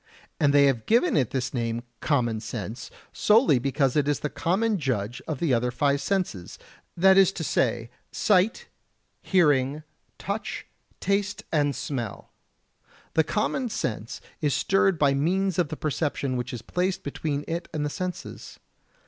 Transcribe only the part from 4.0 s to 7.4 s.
is the common judge of the five other senses, that is